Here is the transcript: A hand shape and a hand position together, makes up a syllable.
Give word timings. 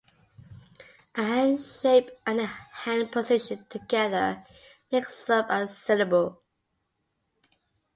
A 1.13 1.21
hand 1.23 1.61
shape 1.61 2.09
and 2.25 2.39
a 2.41 2.47
hand 2.47 3.11
position 3.11 3.63
together, 3.69 4.43
makes 4.91 5.29
up 5.29 5.45
a 5.47 5.67
syllable. 5.67 6.41